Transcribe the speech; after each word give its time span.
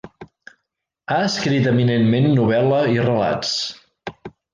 Ha 1.15 1.17
escrit 1.25 1.69
eminentment 1.71 2.25
novel·la 2.39 2.79
i 2.95 2.97
relats. 3.09 3.53